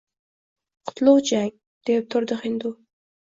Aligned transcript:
Qutlug’ 0.91 1.19
jang, 1.31 1.53
deb 1.91 2.09
turdi 2.15 2.39
hindu 2.47 2.73